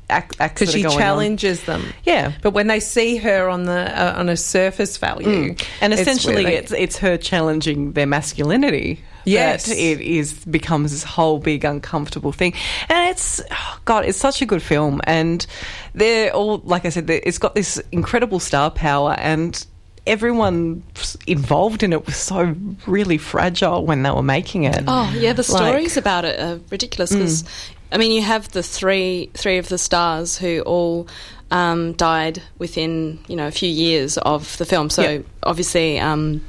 [0.09, 0.99] ac- acts because she going on.
[1.01, 1.83] challenges them.
[2.05, 2.31] Yeah.
[2.41, 5.65] but when they see her on the uh, on a surface value, Mm.
[5.81, 9.01] And it's essentially, really- it's it's her challenging their masculinity.
[9.25, 9.69] Yes.
[9.69, 12.53] it is becomes this whole big uncomfortable thing,
[12.89, 15.45] and it's oh God, it's such a good film, and
[15.93, 19.65] they're all like I said, it's got this incredible star power, and
[20.07, 20.83] everyone
[21.25, 24.83] involved in it was so really fragile when they were making it.
[24.87, 27.43] Oh yeah, the Like- stories about it are ridiculous because
[27.91, 31.07] I mean you have the three three of the stars who all
[31.51, 34.89] um, died within you know a few years of the film.
[34.89, 35.17] So Yeah.
[35.43, 35.99] obviously.
[35.99, 36.41] Um,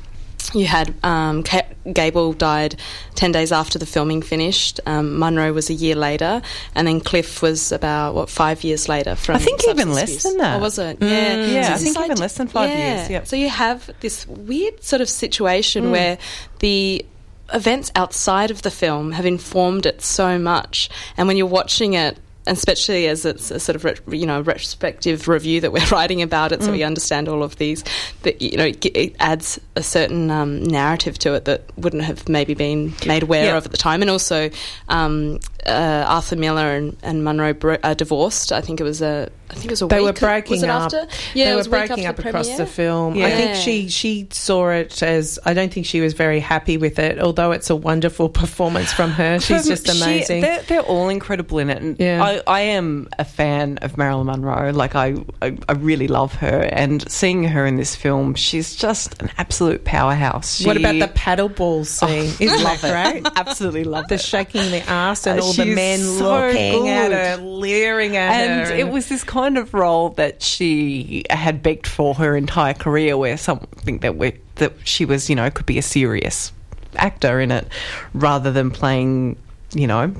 [0.55, 1.45] you had um,
[1.93, 2.77] Gable died
[3.15, 4.81] ten days after the filming finished.
[4.87, 6.43] Um, Monroe was a year later,
[6.75, 9.15] and then Clift was about what five years later.
[9.17, 10.23] From I think even less abuse.
[10.25, 10.59] than that.
[10.59, 11.01] Or was it?
[11.01, 12.97] Mm, yeah, yeah, I think even less than five yeah.
[12.97, 13.27] years, yep.
[13.27, 15.11] So you have this weird sort of Mm.
[15.11, 16.19] situation where
[16.61, 17.05] the
[17.53, 22.19] events outside of the film have informed it so much, and when you're watching it.
[22.47, 26.63] Especially as it's a sort of you know retrospective review that we're writing about it,
[26.63, 26.73] so Mm.
[26.73, 27.83] we understand all of these.
[28.23, 32.29] That you know it, it adds a certain um, narrative to it that wouldn't have
[32.29, 33.57] maybe been made aware Yeah.
[33.57, 34.01] of at the time.
[34.03, 34.51] And also,
[34.89, 38.53] um, uh, Arthur Miller and, and Monroe uh, divorced.
[38.53, 40.07] I think it was a I think it was a They week.
[40.07, 40.93] were breaking it up.
[40.93, 41.07] After?
[41.35, 42.65] Yeah, they were breaking up after across premiere.
[42.65, 43.19] the film.
[43.23, 46.99] I think she she saw it as I don't think she was very happy with
[46.99, 47.19] it.
[47.21, 50.41] Although it's a wonderful performance from her, she's just she- amazing.
[50.43, 52.23] they're, they're all incredible in it, and Yeah.
[52.23, 54.71] I, I am a fan of Marilyn Monroe.
[54.71, 59.21] Like I, I, I really love her, and seeing her in this film, she's just
[59.23, 60.65] an absolute powerhouse.
[60.65, 62.25] what about the paddleball scene?
[62.41, 63.23] Isn't that love it.
[63.23, 63.33] great?
[63.37, 64.21] Absolutely love The it.
[64.21, 68.67] shaking the ass and Uh, all the men so looking at her, leering at and
[68.67, 68.73] her.
[68.73, 73.16] And it was this kind of role that she had begged for her entire career,
[73.18, 76.53] where something that we, that she was, you know, could be a serious
[76.96, 77.68] actor in it,
[78.14, 79.37] rather than playing,
[79.75, 80.14] you know,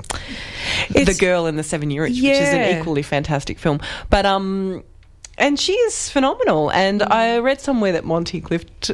[0.89, 3.79] the girl in the Seven Year Itch, which is an equally fantastic film.
[4.11, 4.83] But um,
[5.39, 6.71] and she is phenomenal.
[6.71, 7.11] And Mm.
[7.11, 8.91] I read somewhere that Monty Clift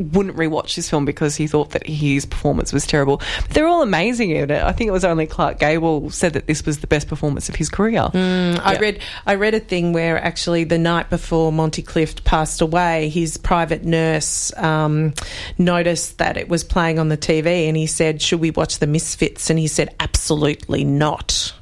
[0.00, 3.18] wouldn't rewatch this film because he thought that his performance was terrible.
[3.42, 4.62] But they're all amazing in it.
[4.62, 7.56] I think it was only Clark Gable said that this was the best performance of
[7.56, 8.08] his career.
[8.12, 8.78] I Yeah.
[8.78, 13.36] read I read a thing where actually the night before Monty Clift passed away, his
[13.36, 15.12] private nurse um,
[15.58, 18.86] noticed that it was playing on the TV, and he said, "Should we watch The
[18.86, 21.52] Misfits?" And he said, "Absolutely not."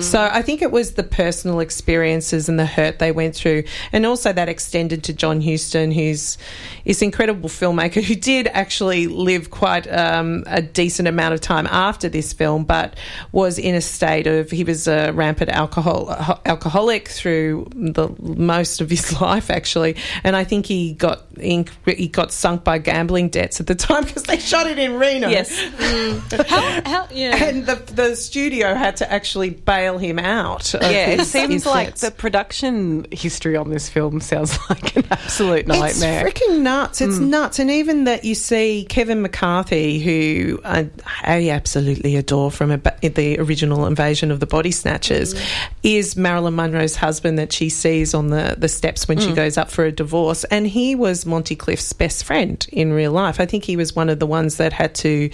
[0.00, 4.06] So I think it was the personal experiences and the hurt they went through, and
[4.06, 6.38] also that extended to John Huston, who's
[6.84, 12.08] this incredible filmmaker who did actually live quite um, a decent amount of time after
[12.08, 12.96] this film, but
[13.32, 16.10] was in a state of he was a rampant alcohol
[16.44, 22.32] alcoholic through the most of his life actually, and I think he got he got
[22.32, 25.28] sunk by gambling debts at the time because they shot it in Reno.
[25.28, 25.50] Yes.
[26.48, 27.44] how, how, yeah.
[27.44, 30.74] And the, the studio had to actually bail him out.
[30.74, 36.26] Yeah, it seems like the production history on this film sounds like an absolute nightmare.
[36.26, 37.00] It's freaking nuts.
[37.00, 37.28] It's mm.
[37.28, 37.60] nuts.
[37.60, 40.90] And even that you see Kevin McCarthy, who I,
[41.22, 45.68] I absolutely adore from a, the original Invasion of the Body Snatchers, mm.
[45.84, 49.36] is Marilyn Monroe's husband that she sees on the, the steps when she mm.
[49.36, 50.42] goes up for a divorce.
[50.44, 53.38] And he was Monty Clift's best friend in real life.
[53.38, 55.30] I think he was one of the ones that had to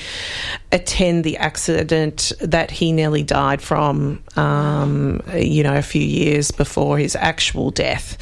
[0.73, 6.99] attend the accident that he nearly died from, um, you know, a few years before
[6.99, 8.19] his actual death.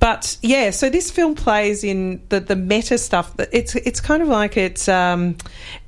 [0.00, 3.36] But yeah, so this film plays in the, the meta stuff.
[3.36, 5.36] That it's it's kind of like it's um,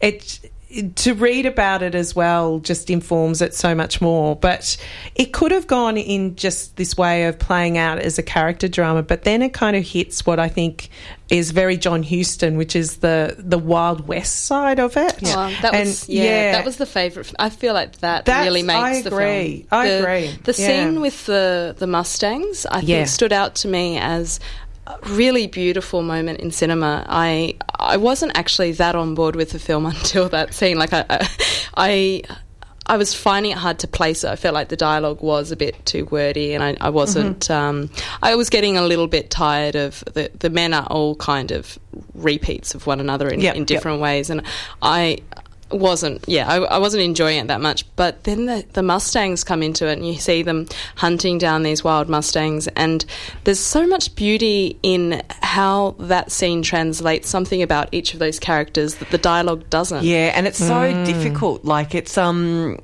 [0.01, 0.51] it
[0.97, 4.35] to read about it as well just informs it so much more.
[4.35, 4.77] But
[5.15, 9.03] it could have gone in just this way of playing out as a character drama,
[9.03, 10.89] but then it kind of hits what I think
[11.29, 15.23] is very John Huston, which is the the Wild West side of it.
[15.23, 17.33] Well, oh, that And, was yeah, that was the favorite.
[17.39, 19.67] I feel like that That's- really makes I the film.
[19.73, 20.39] I the, agree.
[20.45, 20.67] The Yeah.
[20.67, 22.97] scene with the the Mustangs, I Yeah.
[22.99, 24.66] think, stood out to me as a
[25.07, 27.05] really beautiful moment in cinema.
[27.09, 30.79] I I wasn't actually that on board with the film until that scene.
[30.79, 31.29] Like I
[31.77, 32.23] I.
[32.89, 34.29] I was finding it hard to place it.
[34.29, 37.49] I felt like the dialogue was a bit too wordy, and I, I wasn't.
[37.49, 37.53] Mm-hmm.
[37.53, 37.91] Um,
[38.23, 41.81] I was getting a little bit tired of the the men are all kind of
[42.15, 43.67] repeats of one another in, Yep, in yep.
[43.67, 44.43] different ways, and
[44.83, 45.19] I
[45.71, 49.63] wasn't yeah I, I wasn't enjoying it that much but then the, the mustangs come
[49.63, 53.05] into it and you see them hunting down these wild mustangs and
[53.45, 58.97] there's so much beauty in how that scene translates something about each of those characters
[58.97, 61.65] that the dialogue doesn't Yeah, and it's so difficult.
[61.65, 62.79] Like it's um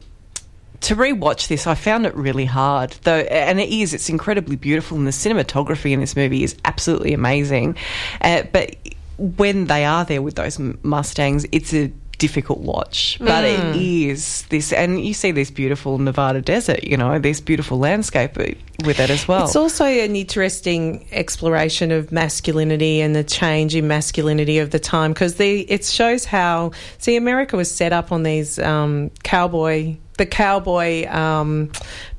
[0.82, 2.90] to rewatch this, I found it really hard.
[3.02, 3.94] Though, and it is.
[3.94, 7.76] It's incredibly beautiful, and the cinematography in this movie is absolutely amazing.
[8.20, 8.76] Uh, but
[9.16, 11.92] when they are there with those Mustangs, it's a
[12.22, 17.18] difficult watch but it is this and you see this beautiful nevada desert you know
[17.18, 18.36] this beautiful landscape
[18.84, 19.44] with it as well.
[19.44, 25.12] It's also an interesting exploration of masculinity and the change in masculinity of the time
[25.12, 31.06] because it shows how see America was set up on these um, cowboy the cowboy
[31.08, 31.72] um,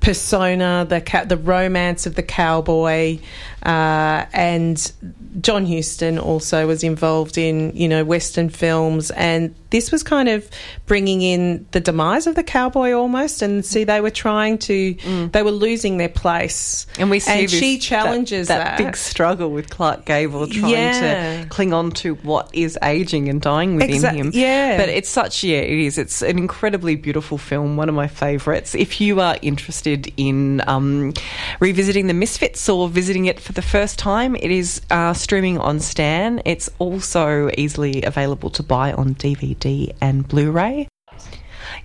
[0.04, 3.18] persona the ca- the romance of the cowboy
[3.64, 4.92] uh, and
[5.40, 10.48] John Huston also was involved in you know western films and this was kind of
[10.86, 14.94] bringing in the demise of the cowboy almost and see they were trying to
[15.32, 18.96] they were losing their place And we see and this, she challenges that, that, big
[18.98, 21.42] struggle with Clark Gable trying Yeah.
[21.44, 24.32] to cling on to what is aging and dying within Exa- him.
[24.34, 24.78] yeah.
[24.78, 25.98] But it's such, yeah, it is.
[25.98, 28.76] It's an incredibly beautiful film, one of my favourites.
[28.76, 31.14] If you are interested in um,
[31.60, 35.80] revisiting The Misfits or visiting it for the first time, it is uh, streaming on
[35.80, 36.42] Stan.
[36.46, 40.88] It's also easily available to buy on DVD and Blu ray.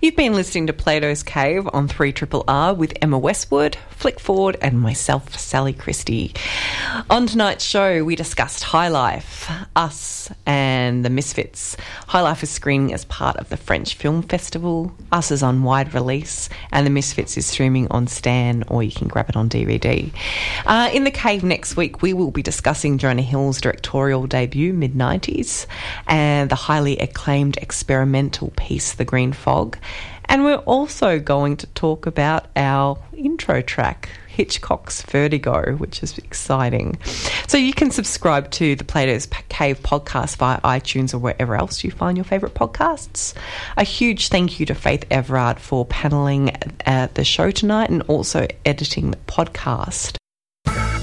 [0.01, 4.55] You've been listening to Plato's Cave on 3 Triple R with Emma Westwood, Flick Ford,
[4.61, 6.33] and myself, Sally Christie.
[7.09, 11.75] On tonight's show, we discussed High Life, Us, and The Misfits.
[12.07, 14.93] High Life is screening as part of the French Film Festival.
[15.11, 19.09] Us is on wide release, and The Misfits is streaming on Stan, or you can
[19.09, 20.13] grab it on DVD.
[20.65, 24.93] Uh, in the cave next week, we will be discussing Jonah Hill's directorial debut, mid
[24.93, 25.65] 90s,
[26.07, 29.77] and the highly acclaimed experimental piece, The Green Fog.
[30.29, 36.99] And we're also going to talk about our intro track, Hitchcock's Vertigo, which is exciting.
[37.47, 41.89] So you can subscribe to the Plato's Cave podcast via iTunes or wherever else you
[41.89, 43.33] find your favourite podcasts.
[43.75, 48.03] A huge thank you to Faith Everard for panelling at uh, the show tonight and
[48.03, 50.18] also editing the podcast.